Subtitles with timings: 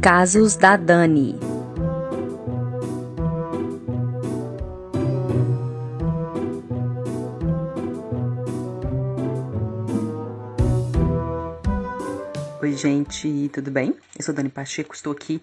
[0.00, 1.34] Casos da Dani.
[12.62, 13.92] Oi, gente, tudo bem?
[14.16, 15.42] Eu sou Dani Pacheco, estou aqui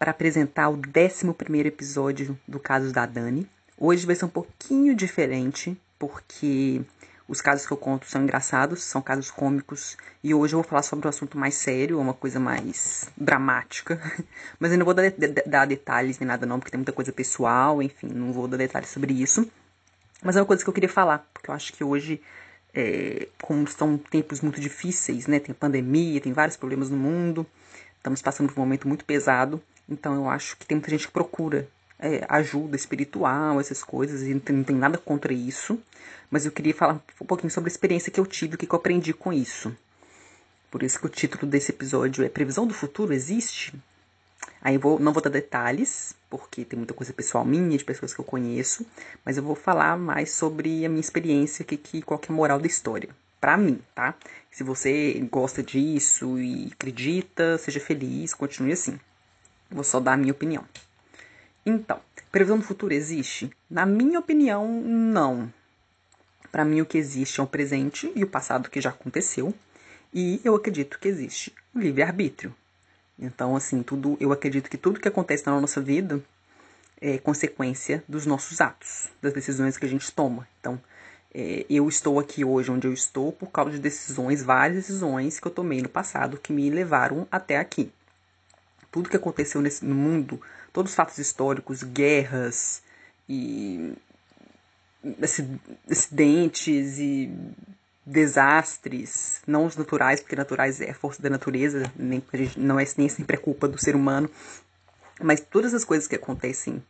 [0.00, 1.28] para apresentar o 11
[1.64, 3.48] episódio do Casos da Dani.
[3.78, 6.82] Hoje vai ser um pouquinho diferente, porque
[7.28, 10.82] os casos que eu conto são engraçados, são casos cômicos, e hoje eu vou falar
[10.82, 14.00] sobre um assunto mais sério, uma coisa mais dramática.
[14.58, 15.04] Mas eu não vou dar,
[15.46, 18.88] dar detalhes nem nada não, porque tem muita coisa pessoal, enfim, não vou dar detalhes
[18.88, 19.48] sobre isso.
[20.22, 22.20] Mas é uma coisa que eu queria falar, porque eu acho que hoje,
[22.74, 27.46] é, como são tempos muito difíceis, né, tem pandemia, tem vários problemas no mundo,
[27.96, 31.12] estamos passando por um momento muito pesado, então eu acho que tem muita gente que
[31.12, 31.68] procura
[32.02, 35.78] é, ajuda espiritual, essas coisas, e não tem, nada contra isso
[36.32, 38.78] mas eu queria falar um pouquinho sobre a experiência que eu tive, o que eu
[38.78, 39.76] aprendi com isso.
[40.70, 43.74] Por isso que o título desse episódio é Previsão do Futuro Existe?
[44.62, 48.14] Aí eu vou, não vou dar detalhes, porque tem muita coisa pessoal minha, de pessoas
[48.14, 48.86] que eu conheço,
[49.22, 52.36] mas eu vou falar mais sobre a minha experiência, que, que qual que é a
[52.36, 53.10] moral da história.
[53.38, 54.14] Pra mim, tá?
[54.50, 58.98] Se você gosta disso e acredita, seja feliz, continue assim.
[59.70, 60.64] Vou só dar a minha opinião.
[61.64, 62.00] Então,
[62.32, 63.50] previsão do futuro existe?
[63.70, 65.52] Na minha opinião, não.
[66.50, 69.54] Para mim, o que existe é o presente e o passado que já aconteceu.
[70.12, 72.54] E eu acredito que existe o livre-arbítrio.
[73.18, 76.22] Então, assim, tudo, eu acredito que tudo que acontece na nossa vida
[77.00, 80.48] é consequência dos nossos atos, das decisões que a gente toma.
[80.60, 80.80] Então,
[81.34, 85.46] é, eu estou aqui hoje onde eu estou por causa de decisões, várias decisões que
[85.46, 87.90] eu tomei no passado que me levaram até aqui.
[88.90, 90.40] Tudo que aconteceu nesse, no mundo,
[90.72, 92.82] todos os fatos históricos, guerras
[93.28, 93.94] e
[95.90, 97.32] acidentes e
[98.04, 102.22] desastres, não os naturais, porque naturais é a força da natureza, nem,
[102.56, 104.28] não é nem sempre é culpa do ser humano,
[105.20, 106.82] mas todas as coisas que acontecem,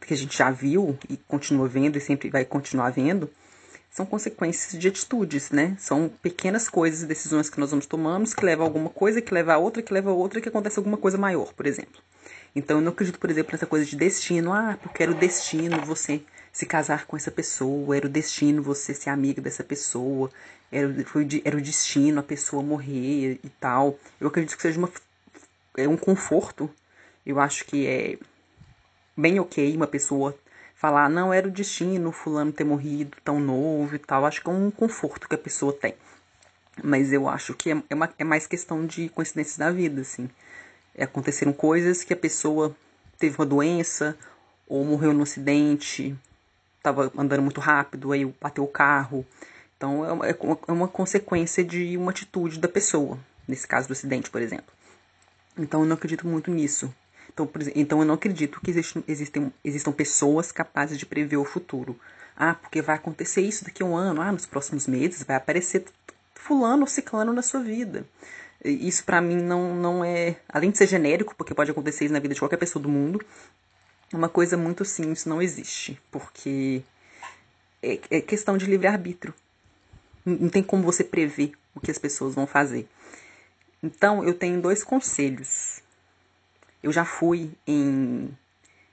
[0.00, 3.30] que a gente já viu e continua vendo e sempre vai continuar vendo,
[3.90, 5.74] são consequências de atitudes, né?
[5.78, 9.32] São pequenas coisas e decisões que nós vamos tomando que levam a alguma coisa, que
[9.32, 12.00] leva a outra, que leva a outra, que acontece alguma coisa maior, por exemplo.
[12.56, 14.50] Então eu não acredito, por exemplo, nessa coisa de destino.
[14.50, 18.94] Ah, porque era o destino você se casar com essa pessoa, era o destino você
[18.94, 20.30] ser amiga dessa pessoa,
[20.72, 23.98] era, foi, era o destino a pessoa morrer e tal.
[24.18, 24.90] Eu acredito que seja uma,
[25.76, 26.70] é um conforto.
[27.26, 28.18] Eu acho que é
[29.14, 30.34] bem ok uma pessoa
[30.74, 34.24] falar, não, era o destino fulano ter morrido tão novo e tal.
[34.24, 35.94] Acho que é um conforto que a pessoa tem.
[36.82, 40.30] Mas eu acho que é, é, uma, é mais questão de coincidências da vida, assim.
[40.96, 42.74] É, aconteceram coisas que a pessoa
[43.18, 44.16] teve uma doença,
[44.66, 46.16] ou morreu num acidente,
[46.78, 49.24] estava andando muito rápido, aí bateu o carro.
[49.76, 54.30] Então é uma, é uma consequência de uma atitude da pessoa, nesse caso do acidente,
[54.30, 54.72] por exemplo.
[55.58, 56.92] Então eu não acredito muito nisso.
[57.32, 61.98] Então, então eu não acredito que existem, existem, existam pessoas capazes de prever o futuro.
[62.34, 65.84] Ah, porque vai acontecer isso daqui a um ano, ah, nos próximos meses vai aparecer
[66.34, 68.06] fulano ou ciclano na sua vida.
[68.64, 72.20] Isso para mim não, não é, além de ser genérico, porque pode acontecer isso na
[72.20, 73.24] vida de qualquer pessoa do mundo,
[74.12, 76.82] uma coisa muito simples não existe, porque
[77.82, 79.34] é, é questão de livre-arbítrio.
[80.24, 82.88] Não tem como você prever o que as pessoas vão fazer.
[83.82, 85.80] Então, eu tenho dois conselhos.
[86.82, 88.30] Eu já fui em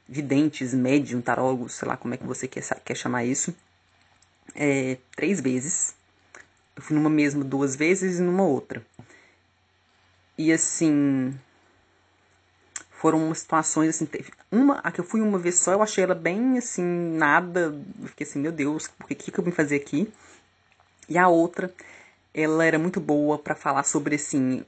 [0.07, 3.55] videntes, médium, tarólogos, sei lá como é que você quer, quer chamar isso,
[4.53, 5.95] é, três vezes.
[6.75, 8.85] Eu fui numa mesma duas vezes e numa outra.
[10.37, 11.37] E assim,
[12.89, 16.15] foram situações assim, teve uma, a que eu fui uma vez só, eu achei ela
[16.15, 20.11] bem assim, nada, fiquei assim, meu Deus, o que, que eu vim fazer aqui?
[21.09, 21.73] E a outra,
[22.33, 24.65] ela era muito boa para falar sobre assim,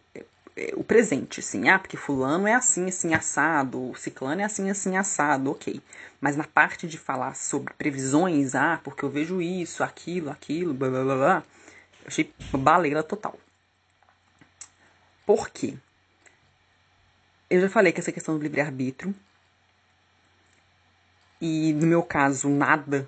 [0.75, 5.51] o presente, assim, ah, porque fulano é assim, assim, assado, ciclano é assim, assim, assado,
[5.51, 5.81] ok.
[6.21, 10.89] Mas na parte de falar sobre previsões, ah, porque eu vejo isso, aquilo, aquilo, blá
[10.89, 11.43] blá blá, blá
[12.05, 13.37] achei uma baleira total.
[15.25, 15.73] Por quê?
[17.49, 19.13] Eu já falei que essa questão do livre-arbítrio.
[21.41, 23.07] E no meu caso, nada,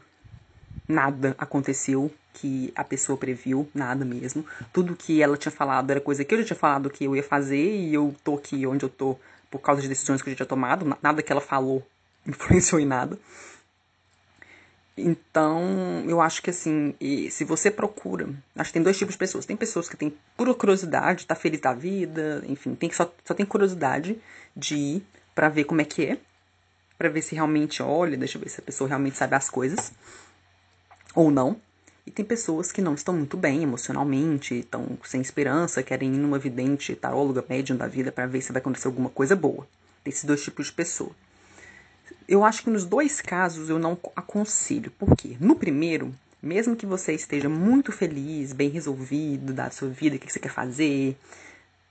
[0.88, 4.46] nada aconteceu que a pessoa previu, nada mesmo.
[4.72, 7.24] Tudo que ela tinha falado era coisa que eu já tinha falado que eu ia
[7.24, 9.18] fazer e eu tô aqui onde eu tô
[9.50, 10.98] por causa de decisões que eu já tinha tomado.
[11.02, 11.86] Nada que ela falou
[12.26, 13.18] influenciou em nada.
[14.98, 16.96] Então, eu acho que assim,
[17.30, 19.46] se você procura, acho que tem dois tipos de pessoas.
[19.46, 23.46] Tem pessoas que têm pura curiosidade, tá feliz da vida, enfim, tem só, só tem
[23.46, 24.20] curiosidade
[24.56, 26.18] de ir para ver como é que é,
[26.98, 29.92] para ver se realmente olha, deixa eu ver se a pessoa realmente sabe as coisas
[31.14, 31.62] ou não.
[32.04, 36.40] E tem pessoas que não estão muito bem emocionalmente, estão sem esperança, querem ir numa
[36.40, 39.68] vidente, taróloga, médium da vida para ver se vai acontecer alguma coisa boa.
[40.04, 41.12] Tem esses dois tipos de pessoa.
[42.28, 44.92] Eu acho que nos dois casos eu não aconselho.
[44.92, 45.38] Por quê?
[45.40, 50.32] No primeiro, mesmo que você esteja muito feliz, bem resolvido da sua vida, o que
[50.32, 51.18] você quer fazer,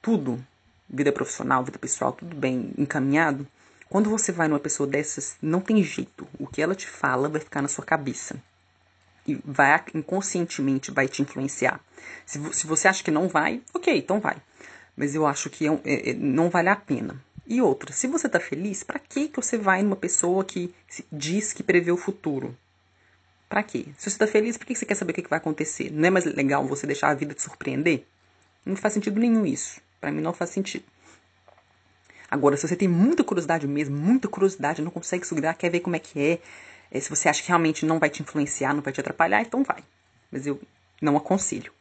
[0.00, 0.44] tudo,
[0.88, 3.46] vida profissional, vida pessoal, tudo bem encaminhado,
[3.88, 6.26] quando você vai numa pessoa dessas, não tem jeito.
[6.38, 8.36] O que ela te fala vai ficar na sua cabeça.
[9.26, 11.80] E vai inconscientemente vai te influenciar.
[12.24, 14.36] Se, se você acha que não vai, ok, então vai.
[14.96, 17.20] Mas eu acho que é, é, é não vale a pena.
[17.46, 20.74] E outra, se você tá feliz, para que que você vai numa pessoa que
[21.12, 22.56] diz que prevê o futuro?
[23.48, 23.86] Para quê?
[23.96, 25.90] Se você tá feliz, por que você quer saber o que vai acontecer?
[25.92, 28.04] Não é mais legal você deixar a vida te surpreender?
[28.64, 29.80] Não faz sentido nenhum isso.
[30.00, 30.84] Para mim não faz sentido.
[32.28, 35.94] Agora, se você tem muita curiosidade mesmo, muita curiosidade, não consegue segurar, quer ver como
[35.94, 36.40] é que é,
[36.90, 39.62] é, se você acha que realmente não vai te influenciar, não vai te atrapalhar, então
[39.62, 39.84] vai.
[40.32, 40.60] Mas eu
[41.00, 41.72] não aconselho.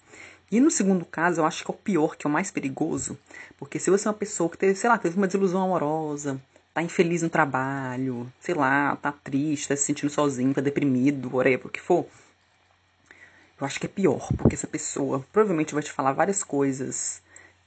[0.52, 3.18] E no segundo caso, eu acho que é o pior, que é o mais perigoso,
[3.58, 6.40] porque se você é uma pessoa que teve, sei lá, teve uma desilusão amorosa,
[6.74, 11.68] tá infeliz no trabalho, sei lá, tá triste, tá se sentindo sozinho, tá deprimido, whatever,
[11.68, 12.06] o que for,
[13.60, 17.24] eu acho que é pior, porque essa pessoa provavelmente vai te falar várias coisas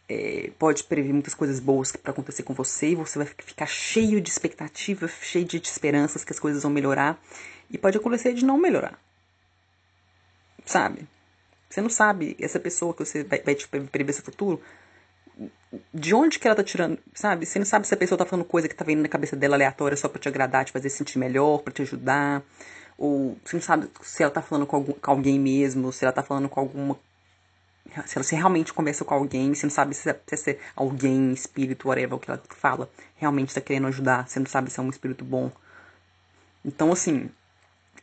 [0.08, 4.20] é, pode prever muitas coisas boas para acontecer com você e você vai ficar cheio
[4.20, 7.20] de expectativa, cheio de esperanças que as coisas vão melhorar
[7.70, 8.98] e pode acontecer de não melhorar.
[10.64, 11.06] Sabe?
[11.68, 14.60] Você não sabe, essa pessoa que você vai, vai te prever seu futuro,
[15.92, 17.44] de onde que ela tá tirando, sabe?
[17.44, 19.56] Você não sabe se a pessoa tá falando coisa que tá vindo na cabeça dela
[19.56, 22.42] aleatória só para te agradar, te fazer sentir melhor, para te ajudar.
[22.96, 26.12] Ou você não sabe se ela tá falando com, algum, com alguém mesmo, se ela
[26.12, 26.98] tá falando com alguma
[28.06, 32.14] se você realmente conversa com alguém, você não sabe se se é alguém, espírito, whatever,
[32.14, 35.24] o que ela fala, realmente está querendo ajudar, você não sabe se é um espírito
[35.24, 35.50] bom.
[36.64, 37.30] Então, assim,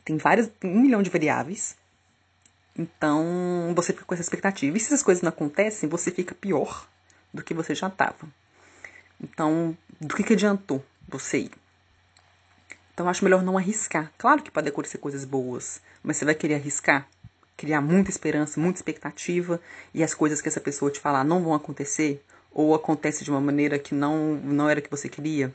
[0.04, 1.76] tem várias, tem um milhão de variáveis.
[2.78, 4.76] Então, você fica com essa expectativa.
[4.76, 6.88] E se essas coisas não acontecem, você fica pior
[7.34, 8.28] do que você já estava.
[9.22, 11.52] Então, do que, que adiantou você ir?
[12.94, 14.12] Então, acho melhor não arriscar.
[14.18, 17.08] Claro que pode acontecer coisas boas, mas você vai querer arriscar?
[17.58, 19.60] criar muita esperança, muita expectativa
[19.94, 23.42] e as coisas que essa pessoa te falar não vão acontecer ou acontece de uma
[23.42, 25.54] maneira que não não era que você queria,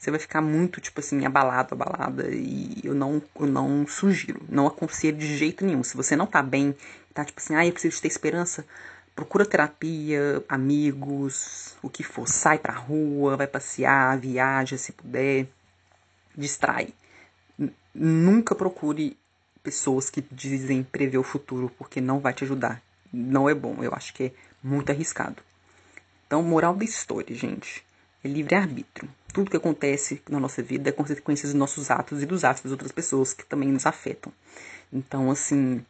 [0.00, 4.66] você vai ficar muito tipo assim abalado, abalada e eu não eu não sugiro, não
[4.66, 5.82] aconselho de jeito nenhum.
[5.84, 6.74] Se você não tá bem,
[7.12, 8.64] tá tipo assim, ah, eu preciso ter esperança,
[9.14, 15.46] procura terapia, amigos, o que for, sai pra rua, vai passear, viaja se puder,
[16.34, 16.94] distrai.
[17.94, 19.18] Nunca procure
[19.62, 22.80] pessoas que dizem prever o futuro porque não vai te ajudar.
[23.12, 24.32] Não é bom, eu acho que é
[24.62, 25.42] muito arriscado.
[26.26, 27.84] Então, moral da história, gente,
[28.22, 29.08] é livre-arbítrio.
[29.32, 32.72] Tudo que acontece na nossa vida é consequência dos nossos atos e dos atos das
[32.72, 34.32] outras pessoas que também nos afetam.
[34.92, 35.84] Então, assim,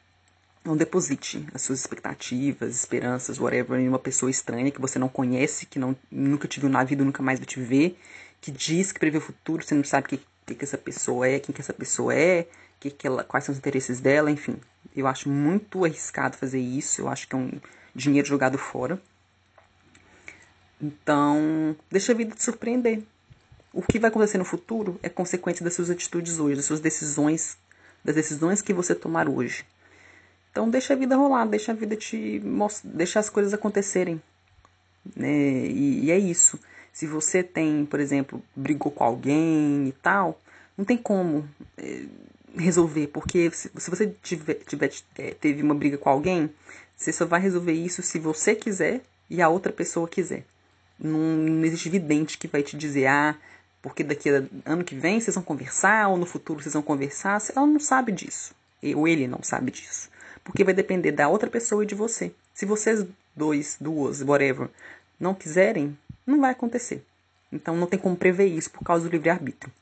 [0.64, 5.66] não deposite as suas expectativas, esperanças, whatever, em uma pessoa estranha que você não conhece,
[5.66, 7.98] que não, nunca te viu na vida, nunca mais vai te ver,
[8.40, 11.26] que diz que prevê o futuro, você não sabe o que, que, que essa pessoa
[11.26, 12.46] é, quem que essa pessoa é,
[12.78, 14.56] que, que ela, quais são os interesses dela, enfim.
[14.94, 17.52] Eu acho muito arriscado fazer isso, eu acho que é um
[17.94, 19.00] dinheiro jogado fora.
[20.80, 23.02] Então, deixa a vida te surpreender.
[23.72, 27.56] O que vai acontecer no futuro é consequência das suas atitudes hoje, das suas decisões,
[28.04, 29.64] das decisões que você tomar hoje.
[30.50, 34.20] Então, deixa a vida rolar, deixa a vida te mostrar, deixa as coisas acontecerem.
[35.14, 35.66] Né?
[35.66, 36.58] E, e é isso.
[36.92, 40.40] Se você tem, por exemplo, brigou com alguém e tal,
[40.76, 41.48] não tem como.
[41.78, 42.04] É,
[42.56, 46.50] resolver, porque se, se você tiver, tiver, é, teve uma briga com alguém,
[46.96, 50.44] você só vai resolver isso se você quiser e a outra pessoa quiser.
[51.02, 53.34] Não, existe vidente que vai te dizer, ah,
[53.80, 57.40] porque daqui a ano que vem vocês vão conversar, ou no futuro vocês vão conversar.
[57.56, 58.54] Ela não sabe disso.
[58.94, 60.10] Ou ele não sabe disso.
[60.44, 62.32] Porque vai depender da outra pessoa e de você.
[62.52, 64.68] Se vocês dois, duas, whatever,
[65.18, 67.02] não quiserem, não vai acontecer.
[67.52, 69.72] Então não tem como prever isso por causa do livre-arbítrio.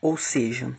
[0.00, 0.72] Ou seja,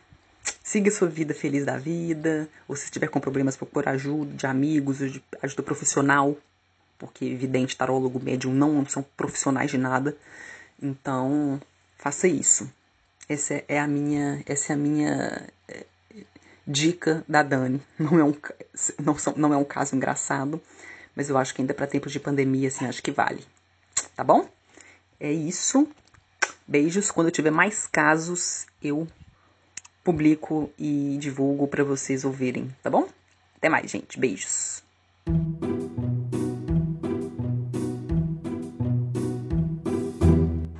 [0.64, 5.00] siga sua vida feliz da vida, ou se estiver com problemas, procure ajuda de amigos,
[5.42, 6.38] ajuda profissional,
[7.06, 10.18] porque evidente, tarólogo, médium não são profissionais de nada.
[10.82, 11.62] Então,
[11.98, 12.70] faça isso.
[13.28, 15.86] Essa é a minha, essa é a minha é,
[16.68, 17.82] dica da Dani.
[17.98, 18.36] Não é um,
[19.00, 20.62] não, são, não é um caso engraçado,
[21.16, 23.44] mas eu acho que ainda para tempos de pandemia, assim, acho que vale.
[24.16, 24.48] Tá bom?
[25.20, 25.88] É isso.
[26.68, 27.10] Beijos.
[27.12, 29.08] Quando eu tiver mais casos, eu
[30.04, 33.08] publico e divulgo para vocês ouvirem, tá bom?
[33.58, 34.20] Até mais, gente.
[34.20, 34.84] Beijos.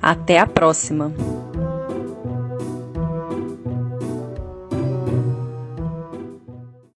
[0.06, 1.12] Até a próxima.